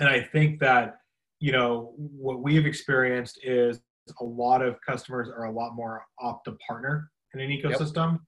[0.00, 0.96] And I think that
[1.40, 3.80] you know what we've experienced is
[4.20, 8.12] a lot of customers are a lot more opt to partner in an ecosystem.
[8.12, 8.20] Yep.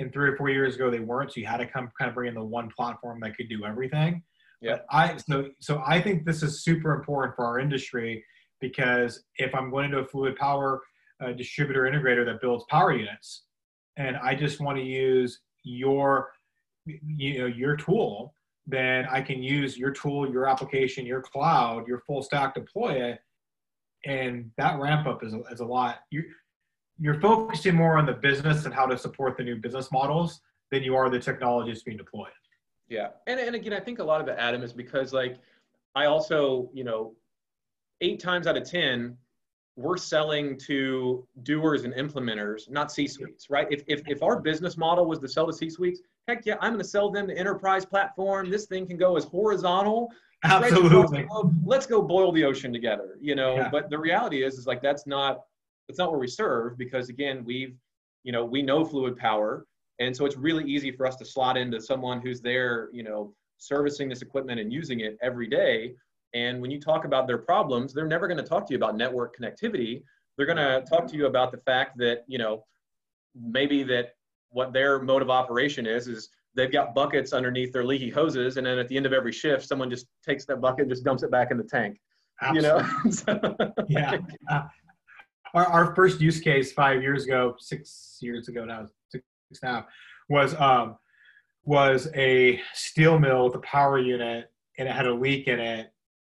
[0.00, 1.32] And three or four years ago, they weren't.
[1.32, 3.64] So you had to come kind of bring in the one platform that could do
[3.64, 4.22] everything.
[4.60, 4.78] Yeah.
[4.90, 8.24] I so so I think this is super important for our industry
[8.60, 10.80] because if I'm going into a fluid power
[11.20, 13.42] a distributor integrator that builds power units,
[13.96, 16.30] and I just want to use your,
[16.86, 18.34] you know, your tool,
[18.66, 23.20] then I can use your tool, your application, your cloud, your full stack, deploy it,
[24.06, 26.00] and that ramp up is, is a lot.
[26.10, 26.24] You,
[27.00, 30.40] you're focusing more on the business and how to support the new business models
[30.70, 32.30] than you are the technologies being deployed.
[32.88, 35.38] Yeah, and and again, I think a lot of it, Adam, is because like
[35.94, 37.14] I also, you know,
[38.00, 39.16] eight times out of ten,
[39.76, 43.68] we're selling to doers and implementers, not C-suites, right?
[43.70, 46.82] If, if, if our business model was to sell to C-suites, heck yeah, I'm going
[46.82, 48.50] to sell them the enterprise platform.
[48.50, 50.08] This thing can go as horizontal.
[50.42, 51.28] Absolutely.
[51.64, 53.54] Let's go boil the ocean together, you know.
[53.54, 53.68] Yeah.
[53.70, 55.42] But the reality is, is like that's not
[55.88, 57.76] that's not where we serve because again, we've
[58.24, 59.66] you know we know fluid power,
[59.98, 63.32] and so it's really easy for us to slot into someone who's there, you know,
[63.58, 65.94] servicing this equipment and using it every day
[66.34, 68.96] and when you talk about their problems, they're never going to talk to you about
[68.96, 70.02] network connectivity.
[70.36, 72.64] They're going to talk to you about the fact that, you know,
[73.34, 74.10] maybe that
[74.50, 78.56] what their mode of operation is, is they've got buckets underneath their leaky hoses.
[78.56, 81.04] And then at the end of every shift, someone just takes that bucket and just
[81.04, 81.98] dumps it back in the tank.
[82.40, 82.84] Absolutely.
[83.26, 83.72] You know?
[83.88, 84.18] yeah.
[84.50, 84.62] Uh,
[85.54, 89.24] our, our first use case five years ago, six years ago now, six
[89.62, 89.86] now,
[90.28, 90.96] was um,
[91.64, 95.90] was a steel mill with a power unit and it had a leak in it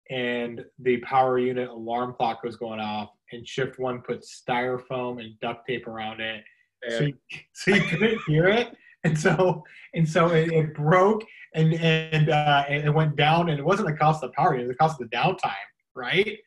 [0.09, 5.39] and the power unit alarm clock was going off and shift one put styrofoam and
[5.39, 6.43] duct tape around it.
[6.89, 7.13] So you,
[7.53, 9.63] so you couldn't hear it and so
[9.93, 11.23] and so it, it broke
[11.55, 14.65] and and uh, it went down and it wasn't the cost of the power unit
[14.65, 15.53] it was the cost of the downtime
[15.95, 16.37] right?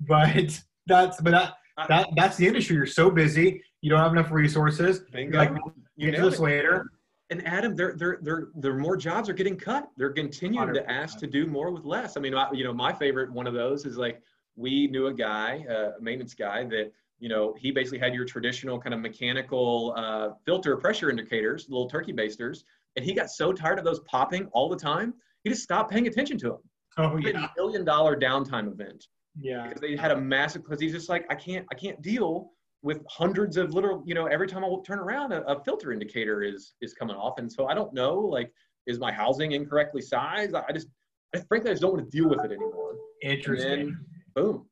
[0.00, 1.54] But that's but that,
[1.88, 2.76] that that's the industry.
[2.76, 5.00] You're so busy you don't have enough resources.
[5.12, 5.38] Bingo.
[5.38, 5.50] like
[5.96, 6.86] you get to this later
[7.32, 9.88] and Adam, they're, they're, they're, they're more jobs are getting cut.
[9.96, 10.74] They're continuing 100%.
[10.74, 12.16] to ask to do more with less.
[12.16, 14.20] I mean, I, you know, my favorite one of those is like,
[14.54, 18.78] we knew a guy, a maintenance guy that, you know, he basically had your traditional
[18.78, 22.64] kind of mechanical uh, filter pressure indicators, little turkey basters.
[22.96, 26.06] And he got so tired of those popping all the time, he just stopped paying
[26.06, 26.58] attention to them.
[26.98, 27.46] Oh, yeah.
[27.46, 29.06] A million dollar downtime event.
[29.40, 29.66] Yeah.
[29.66, 32.50] Because they had a massive, because he's just like, I can't, I can't deal
[32.82, 36.42] with hundreds of little, you know, every time I turn around, a, a, filter indicator
[36.42, 38.52] is is coming off, and so I don't know, like,
[38.86, 40.54] is my housing incorrectly sized?
[40.54, 40.88] I just,
[41.34, 42.96] I, frankly, I just don't want to deal with it anymore.
[43.22, 43.70] Interesting.
[43.70, 44.66] Then, boom,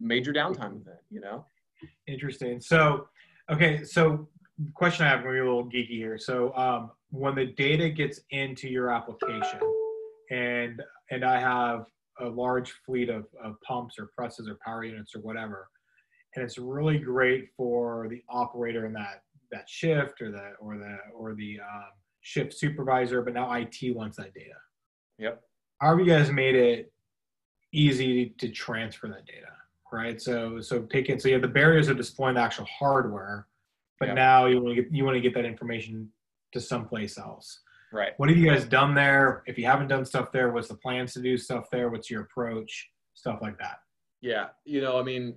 [0.00, 1.00] major downtime event.
[1.10, 1.44] You know.
[2.06, 2.60] Interesting.
[2.60, 3.08] So,
[3.50, 4.28] okay, so
[4.74, 6.16] question I have, maybe a little geeky here.
[6.18, 9.58] So, um, when the data gets into your application,
[10.30, 11.86] and and I have
[12.20, 15.68] a large fleet of, of pumps or presses or power units or whatever
[16.34, 20.96] and it's really great for the operator in that that shift or the or the
[21.14, 21.90] or the um,
[22.22, 23.22] shift supervisor.
[23.22, 24.56] But now IT wants that data.
[25.18, 25.42] Yep.
[25.80, 26.92] How have you guys made it
[27.72, 29.52] easy to transfer that data?
[29.92, 30.20] Right.
[30.20, 33.46] So so taking so you have the barriers of deploying the actual hardware,
[34.00, 34.14] but yep.
[34.16, 36.08] now you want to get you want to get that information
[36.52, 37.60] to someplace else.
[37.92, 38.12] Right.
[38.16, 39.42] What have you guys done there?
[39.46, 41.90] If you haven't done stuff there, what's the plans to do stuff there?
[41.90, 42.90] What's your approach?
[43.12, 43.80] Stuff like that.
[44.22, 44.46] Yeah.
[44.64, 45.34] You know, I mean,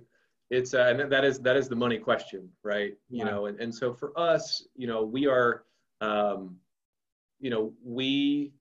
[0.50, 2.94] it's uh, and that is that is the money question right?
[3.10, 5.64] You know and, and so for us you know we are
[6.00, 6.56] um,
[7.40, 8.52] you know we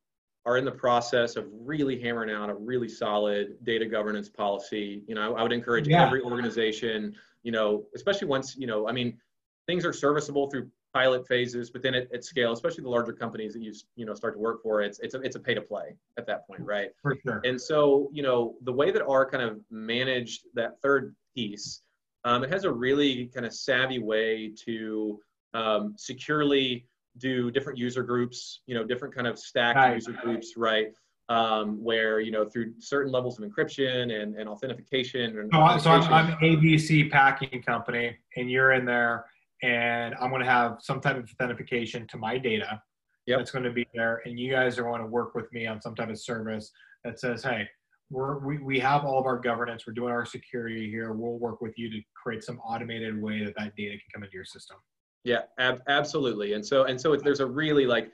[0.45, 5.03] are in the process of really hammering out a really solid data governance policy.
[5.07, 6.05] You know i, I would encourage yeah.
[6.05, 9.17] every organization you know especially once you know i mean
[9.67, 13.53] things are serviceable through pilot phases but then at, at scale especially the larger companies
[13.53, 15.61] that you you know start to work for it's it's a, it's a pay to
[15.61, 16.89] play at that point right?
[17.01, 17.41] For sure.
[17.43, 21.81] And so you know the way that our kind of managed that third piece,
[22.23, 25.19] um, it has a really kind of savvy way to
[25.53, 29.95] um, securely do different user groups, you know, different kind of stack right.
[29.95, 30.87] user groups, right?
[31.27, 35.39] Um, where you know through certain levels of encryption and, and authentication.
[35.39, 39.25] And so, so I'm, I'm ABC packing company, and you're in there,
[39.63, 42.79] and I'm going to have some type of authentication to my data.
[43.25, 43.39] Yep.
[43.39, 45.81] That's going to be there, and you guys are going to work with me on
[45.81, 46.71] some type of service
[47.03, 47.67] that says, "Hey,
[48.09, 49.85] we're, we, we have all of our governance.
[49.87, 51.13] We're doing our security here.
[51.13, 54.35] We'll work with you to create some automated way that that data can come into
[54.35, 54.77] your system.
[55.23, 56.53] Yeah, ab- absolutely.
[56.53, 58.11] And so, and so there's a really like,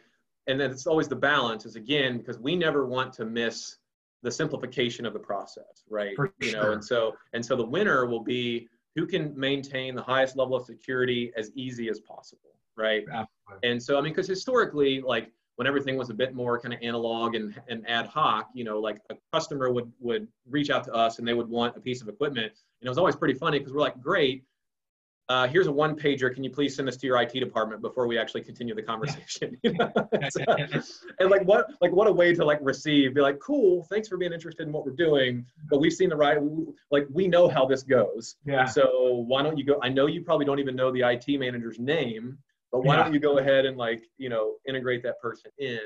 [0.48, 3.78] and then it's always the balance is again, because we never want to miss
[4.24, 6.16] the simplification of the process, right?
[6.16, 6.64] For you sure.
[6.64, 10.56] know, and so, and so the winner will be who can maintain the highest level
[10.56, 13.04] of security as easy as possible, right?
[13.12, 13.70] Absolutely.
[13.70, 16.80] And so, I mean, because historically, like when everything was a bit more kind of
[16.82, 20.92] analog and, and ad hoc, you know, like a customer would would reach out to
[20.92, 22.48] us and they would want a piece of equipment.
[22.48, 24.44] And it was always pretty funny because we're like, great,
[25.30, 26.34] uh, here's a one pager.
[26.34, 29.56] Can you please send this to your IT department before we actually continue the conversation?
[29.64, 29.76] You
[30.32, 30.44] so,
[31.20, 34.18] and like what, like what a way to like receive, be like, cool, thanks for
[34.18, 36.40] being interested in what we're doing, but we've seen the right,
[36.90, 38.36] like we know how this goes.
[38.46, 38.66] Yeah.
[38.66, 39.80] So why don't you go?
[39.84, 42.40] I know you probably don't even know the IT manager's name,
[42.72, 43.04] but why yeah.
[43.04, 45.80] don't you go ahead and like you know integrate that person in?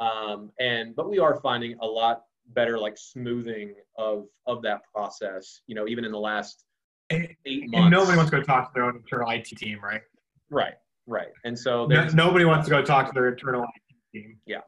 [0.00, 2.22] Um, and but we are finding a lot
[2.54, 5.62] better like smoothing of of that process.
[5.66, 6.64] You know, even in the last
[7.10, 10.02] and, and nobody wants to go talk to their own internal IT team, right?
[10.50, 10.74] Right,
[11.06, 11.28] right.
[11.44, 14.38] And so no, nobody wants to go talk to their internal IT team.
[14.46, 14.60] Yeah.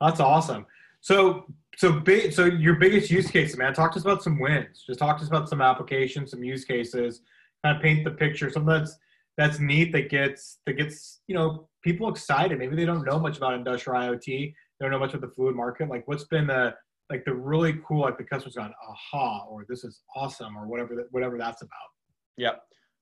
[0.00, 0.66] That's awesome.
[1.02, 1.46] So,
[1.76, 2.32] so big.
[2.32, 3.74] So your biggest use cases, man.
[3.74, 4.82] Talk to us about some wins.
[4.86, 7.20] Just talk to us about some applications, some use cases.
[7.62, 8.50] Kind of paint the picture.
[8.50, 8.96] Something that's
[9.40, 12.58] that's neat that gets that gets you know people excited.
[12.58, 14.26] Maybe they don't know much about industrial IoT.
[14.26, 15.88] They don't know much about the fluid market.
[15.88, 16.74] Like, what's been the
[17.10, 20.94] like the really cool like the customer's gone aha or this is awesome or whatever
[20.94, 21.88] that, whatever that's about
[22.36, 22.52] yeah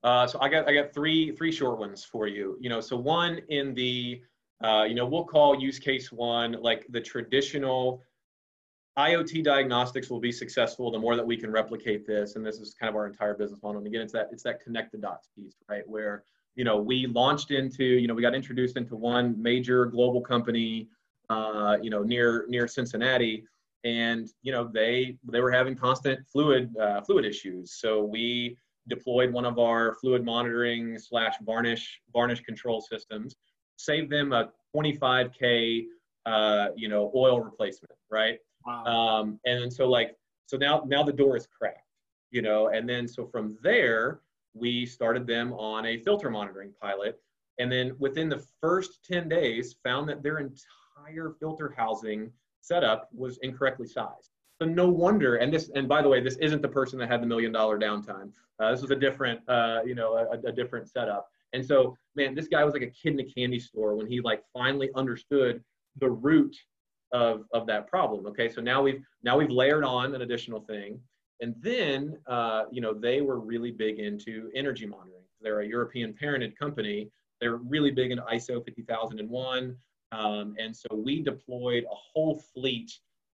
[0.03, 2.97] uh, so i got i got three three short ones for you you know so
[2.97, 4.21] one in the
[4.65, 8.03] uh, you know we'll call use case one like the traditional
[8.99, 12.75] iot diagnostics will be successful the more that we can replicate this and this is
[12.75, 15.29] kind of our entire business model and again it's that it's that connect the dots
[15.37, 16.25] piece right where
[16.57, 20.89] you know we launched into you know we got introduced into one major global company
[21.31, 23.45] uh, you know near near cincinnati
[23.85, 27.73] and you know they they were having constant fluid uh, fluid issues.
[27.73, 28.57] So we
[28.89, 33.37] deployed one of our fluid monitoring slash varnish varnish control systems,
[33.77, 35.85] saved them a 25k
[36.27, 38.39] uh, you know oil replacement, right?
[38.69, 41.87] Um, and then so like so now now the door is cracked,
[42.31, 44.21] you know, and then so from there
[44.55, 47.21] we started them on a filter monitoring pilot,
[47.59, 53.39] and then within the first 10 days found that their entire filter housing setup was
[53.43, 54.31] incorrectly sized.
[54.61, 57.23] So no wonder, and this, and by the way, this isn't the person that had
[57.23, 58.31] the million dollar downtime.
[58.59, 61.29] Uh, this was a different, uh, you know, a, a, different setup.
[61.53, 64.21] And so, man, this guy was like a kid in a candy store when he
[64.21, 65.63] like finally understood
[66.01, 66.57] the root
[67.13, 68.27] of of that problem.
[68.27, 71.01] Okay, so now we've now we've layered on an additional thing,
[71.41, 75.23] and then uh, you know they were really big into energy monitoring.
[75.41, 77.11] They're a European parented company.
[77.41, 79.77] They're really big into ISO 50001.
[80.11, 82.91] Um, and so we deployed a whole fleet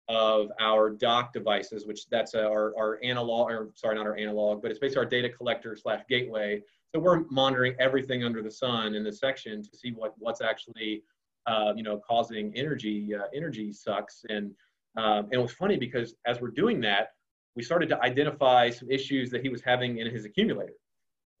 [0.07, 4.71] of our dock devices, which that's our, our analog, or sorry, not our analog, but
[4.71, 6.61] it's basically our data collector slash gateway.
[6.93, 11.03] So we're monitoring everything under the sun in this section to see what, what's actually,
[11.47, 14.23] uh, you know, causing energy, uh, energy sucks.
[14.29, 14.51] And,
[14.97, 17.09] um, and it was funny because as we're doing that,
[17.55, 20.73] we started to identify some issues that he was having in his accumulator,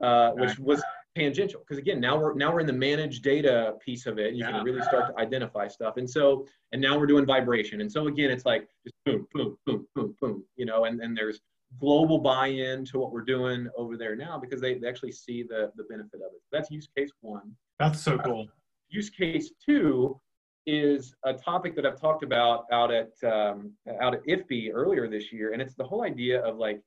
[0.01, 0.83] uh, which was
[1.15, 1.61] tangential.
[1.61, 4.33] Because again now we're now we're in the managed data piece of it.
[4.33, 4.51] You yeah.
[4.51, 5.97] can really start to identify stuff.
[5.97, 7.81] And so and now we're doing vibration.
[7.81, 11.15] And so again it's like just boom boom boom boom boom you know and and
[11.15, 11.39] there's
[11.79, 15.71] global buy-in to what we're doing over there now because they, they actually see the
[15.77, 16.41] the benefit of it.
[16.51, 17.53] That's use case one.
[17.79, 18.47] That's so uh, cool
[18.91, 20.19] use case two
[20.67, 25.31] is a topic that i've talked about out at um, out at IFPE earlier this
[25.31, 26.81] year and it's the whole idea of like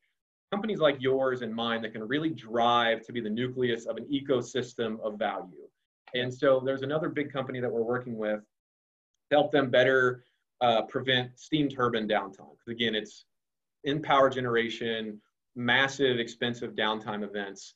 [0.54, 4.04] companies like yours and mine that can really drive to be the nucleus of an
[4.04, 5.66] ecosystem of value.
[6.14, 8.38] And so there's another big company that we're working with
[9.30, 10.22] to help them better
[10.60, 12.52] uh, prevent steam turbine downtime.
[12.52, 13.24] Because again, it's
[13.82, 15.20] in power generation,
[15.56, 17.74] massive, expensive downtime events.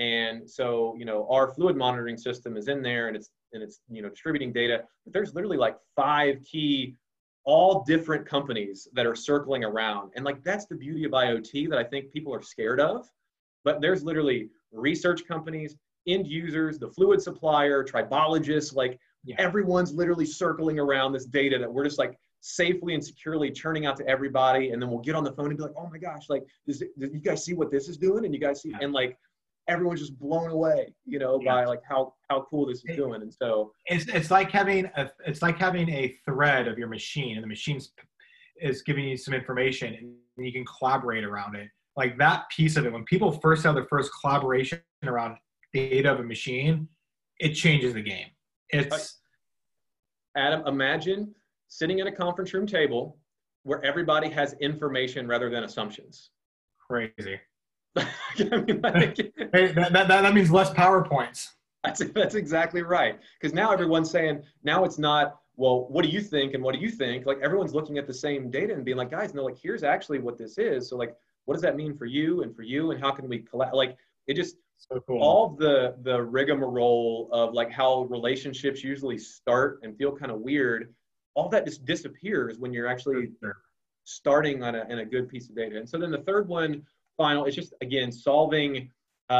[0.00, 3.80] And so, you know, our fluid monitoring system is in there and it's and it's
[3.90, 4.82] you know distributing data.
[5.04, 6.96] But there's literally like five key
[7.44, 10.12] all different companies that are circling around.
[10.16, 13.06] And like that's the beauty of IoT that I think people are scared of.
[13.62, 19.36] But there's literally research companies, end users, the fluid supplier, tribologists, like yeah.
[19.38, 23.96] everyone's literally circling around this data that we're just like safely and securely churning out
[23.98, 24.70] to everybody.
[24.70, 26.82] And then we'll get on the phone and be like, oh my gosh, like, does,
[26.98, 28.24] does you guys see what this is doing?
[28.24, 28.78] And you guys see, yeah.
[28.80, 29.18] and like,
[29.70, 31.52] everyone's just blown away, you know, yeah.
[31.52, 33.22] by like how how cool this is doing.
[33.22, 37.36] And so it's it's like having a it's like having a thread of your machine,
[37.36, 37.92] and the machine's
[38.60, 41.68] is giving you some information, and you can collaborate around it.
[41.96, 45.36] Like that piece of it, when people first have their first collaboration around
[45.72, 46.88] data of a machine,
[47.38, 48.26] it changes the game.
[48.70, 49.20] It's
[50.36, 50.66] Adam.
[50.66, 51.34] Imagine
[51.68, 53.16] sitting at a conference room table
[53.62, 56.30] where everybody has information rather than assumptions.
[56.88, 57.38] Crazy.
[57.96, 59.16] I mean, like,
[59.52, 61.48] hey, that, that, that means less PowerPoints.
[61.84, 63.18] That's, that's exactly right.
[63.40, 66.80] Because now everyone's saying, now it's not, well, what do you think and what do
[66.80, 67.26] you think?
[67.26, 70.18] Like everyone's looking at the same data and being like, guys, no, like here's actually
[70.18, 70.88] what this is.
[70.88, 71.14] So like,
[71.44, 73.74] what does that mean for you and for you and how can we collect?
[73.74, 74.56] Like it just,
[74.90, 75.20] so cool.
[75.20, 80.94] all the the rigmarole of like how relationships usually start and feel kind of weird,
[81.34, 83.30] all that just disappears when you're actually
[84.04, 85.76] starting on a, in a good piece of data.
[85.76, 86.82] And so then the third one
[87.22, 87.42] final.
[87.46, 88.72] It's just again solving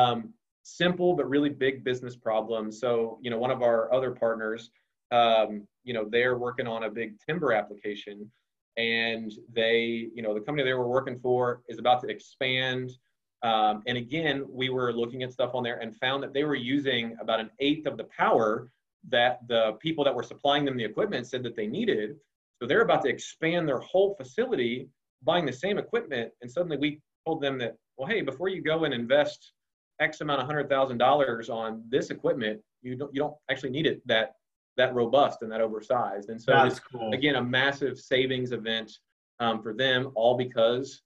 [0.00, 0.18] Um,
[0.62, 2.70] simple but really big business problems.
[2.82, 2.90] So,
[3.22, 4.62] you know, one of our other partners,
[5.20, 5.50] um,
[5.86, 8.16] you know, they're working on a big timber application,
[8.76, 9.28] and
[9.60, 9.80] they,
[10.16, 12.86] you know, the company they were working for is about to expand.
[13.50, 16.60] Um, and again, we were looking at stuff on there and found that they were
[16.76, 18.48] using about an eighth of the power
[19.16, 22.08] that the people that were supplying them the equipment said that they needed.
[22.58, 24.74] So they're about to expand their whole facility,
[25.30, 26.90] buying the same equipment, and suddenly we
[27.26, 29.52] told them that, well, hey, before you go and invest
[30.00, 33.86] X amount of hundred thousand dollars on this equipment, you don't you don't actually need
[33.86, 34.32] it that
[34.76, 36.30] that robust and that oversized.
[36.30, 37.12] And so That's cool.
[37.12, 38.90] again a massive savings event
[39.38, 41.02] um, for them, all because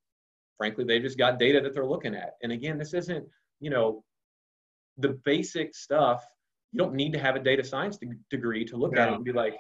[0.56, 2.34] frankly they just got data that they're looking at.
[2.42, 3.26] And again, this isn't
[3.60, 4.04] you know
[4.98, 6.24] the basic stuff.
[6.70, 9.24] You don't need to have a data science de- degree to look at it and
[9.24, 9.56] be like,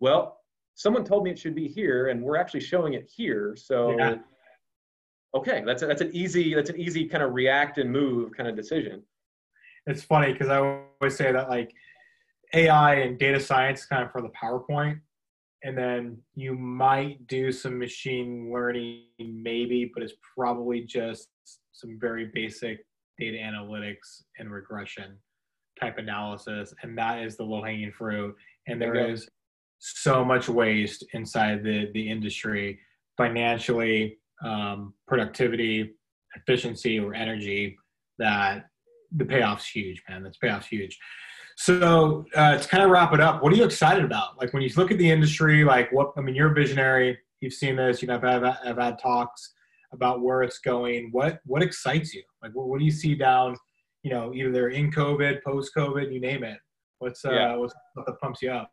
[0.00, 0.38] well,
[0.74, 3.56] someone told me it should be here, and we're actually showing it here.
[3.56, 3.96] So.
[3.98, 4.16] Yeah.
[5.34, 8.48] Okay, that's a, that's an easy that's an easy kind of react and move kind
[8.48, 9.02] of decision.
[9.86, 11.72] it's funny because I always say that like
[12.54, 15.00] AI and data science kind of for the PowerPoint,
[15.64, 21.28] and then you might do some machine learning maybe, but it's probably just
[21.72, 22.86] some very basic
[23.18, 25.16] data analytics and regression
[25.80, 28.36] type analysis, and that is the low hanging fruit.
[28.68, 29.12] And there Okay.
[29.12, 29.28] is
[29.80, 32.78] so much waste inside the the industry
[33.16, 35.94] financially, um, productivity,
[36.36, 37.76] efficiency, or energy
[38.18, 38.66] that
[39.16, 40.22] the payoff's huge, man.
[40.22, 40.98] This payoff's huge.
[41.56, 44.38] So uh, to kind of wrap it up, what are you excited about?
[44.40, 47.18] Like when you look at the industry, like what I mean, you're a visionary.
[47.40, 48.02] You've seen this.
[48.02, 49.54] You know, I've had, I've had talks
[49.92, 51.10] about where it's going.
[51.12, 52.22] What what excites you?
[52.42, 53.56] Like what, what do you see down?
[54.02, 56.58] You know, either in COVID, post COVID, you name it.
[56.98, 57.56] What's uh, Yeah.
[57.56, 58.70] what's what pumps you up?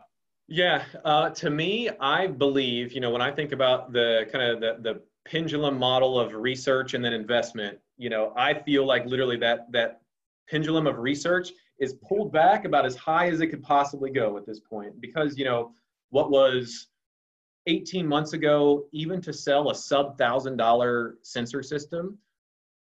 [0.48, 4.60] Yeah, uh, to me, I believe you know when I think about the kind of
[4.60, 7.78] the the pendulum model of research and then investment.
[7.98, 10.02] You know, I feel like literally that that
[10.50, 14.46] pendulum of research is pulled back about as high as it could possibly go at
[14.46, 15.00] this point.
[15.00, 15.74] Because you know
[16.10, 16.88] what was
[17.68, 22.18] 18 months ago even to sell a sub thousand dollar sensor system?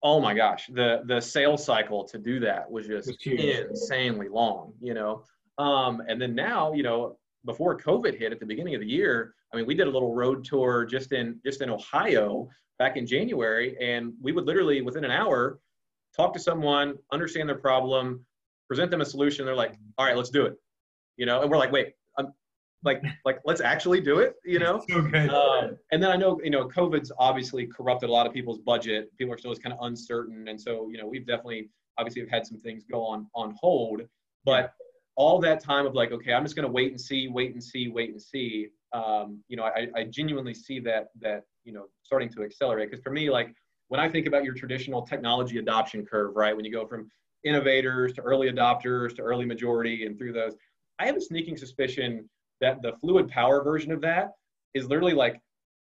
[0.04, 4.94] Oh my gosh the the sales cycle to do that was just insanely long you
[4.94, 5.24] know?
[5.58, 9.34] Um, and then now you know before covid hit at the beginning of the year
[9.54, 12.48] i mean we did a little road tour just in just in ohio
[12.80, 15.60] back in january and we would literally within an hour
[16.16, 18.26] talk to someone understand their problem
[18.68, 20.56] present them a solution they're like all right let's do it
[21.18, 22.34] you know and we're like wait I'm,
[22.84, 25.30] like like let's actually do it you know so good.
[25.30, 29.10] um, and then I know, you know, COVID's obviously corrupted a lot of people's budget.
[29.18, 32.30] People are still just kind of uncertain, and so you know, we've definitely, obviously, have
[32.30, 34.02] had some things go on on hold.
[34.46, 34.74] But
[35.16, 37.64] all that time of like, okay, I'm just going to wait and see, wait and
[37.64, 38.68] see, wait and see.
[38.94, 42.90] Um, you know, I, I genuinely see that that you know starting to accelerate.
[42.90, 43.54] Because for me, like
[43.88, 47.10] when I think about your traditional technology adoption curve, right, when you go from
[47.44, 50.56] innovators to early adopters to early majority and through those,
[51.00, 52.30] I have a sneaking suspicion
[52.62, 54.32] that the fluid power version of that
[54.74, 55.40] is literally like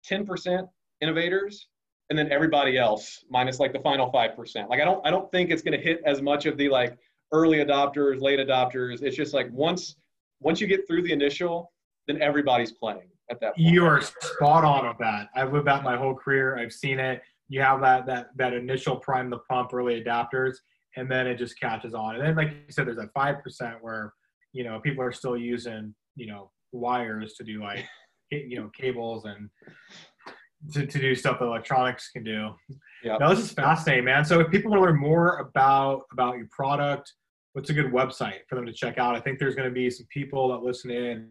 [0.09, 0.67] 10%
[1.01, 1.67] innovators
[2.09, 4.69] and then everybody else minus like the final 5%.
[4.69, 6.97] Like I don't I don't think it's going to hit as much of the like
[7.31, 9.01] early adopters, late adopters.
[9.01, 9.95] It's just like once
[10.41, 11.71] once you get through the initial,
[12.07, 13.67] then everybody's playing at that point.
[13.67, 15.29] You are spot on with that.
[15.35, 16.57] I've lived that my whole career.
[16.57, 17.21] I've seen it.
[17.49, 20.55] You have that that that initial prime the pump early adapters,
[20.97, 22.15] and then it just catches on.
[22.15, 24.13] And then, like you said, there's that five percent where
[24.53, 27.85] you know people are still using you know wires to do like
[28.31, 29.49] you know cables and
[30.73, 32.51] to, to do stuff that electronics can do.
[33.03, 33.17] Yeah.
[33.29, 34.23] This is fascinating, man.
[34.23, 37.11] So if people want to learn more about about your product,
[37.53, 39.15] what's a good website for them to check out?
[39.15, 41.29] I think there's going to be some people that listen in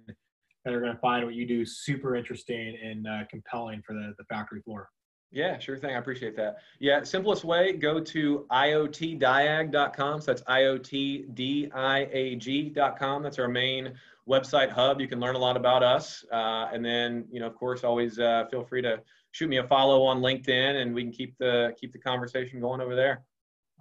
[0.65, 4.15] that are going to find what you do super interesting and uh, compelling for the,
[4.19, 4.89] the factory floor.
[5.33, 5.95] Yeah, sure thing.
[5.95, 6.57] I appreciate that.
[6.81, 10.21] Yeah, simplest way, go to iotdiag.com.
[10.21, 13.23] So that's iotdiag.com.
[13.23, 13.95] That's our main
[14.29, 15.01] website hub.
[15.01, 16.25] You can learn a lot about us.
[16.33, 19.01] Uh, and then, you know, of course, always uh, feel free to
[19.31, 22.81] shoot me a follow on LinkedIn and we can keep the keep the conversation going
[22.81, 23.23] over there.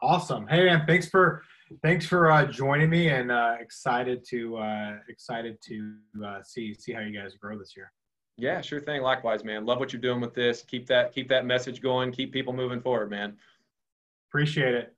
[0.01, 0.47] Awesome.
[0.47, 1.43] Hey man, thanks for
[1.81, 5.95] thanks for uh, joining me and uh, excited to uh, excited to
[6.25, 7.91] uh, see see how you guys grow this year.
[8.37, 9.01] Yeah, sure thing.
[9.01, 9.65] Likewise, man.
[9.65, 10.61] Love what you're doing with this.
[10.63, 12.11] Keep that keep that message going.
[12.11, 13.35] Keep people moving forward, man.
[14.29, 14.95] Appreciate it.